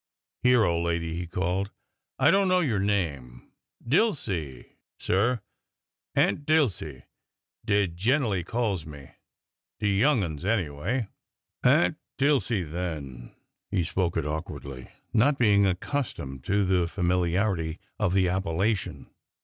[0.41, 1.69] ''Here, old lady!" he called.
[2.17, 3.51] I don't know your name—"''
[3.87, 5.41] Dilsey, sir;'
[6.15, 7.03] Aunt Dilsey'
[7.65, 9.11] dey gen'ally calls me,—
[9.79, 11.07] de young ones, anyway.""
[11.63, 13.35] Aunt Dilsey, then."
[13.69, 19.07] He spoke it awkwardly, not being accustomed to the familiarity of the appellation.